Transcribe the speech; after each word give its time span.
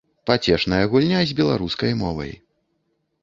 Пацешная 0.29 0.79
гульня 0.93 1.19
з 1.31 1.35
беларускай 1.41 1.93
мовай. 2.01 2.31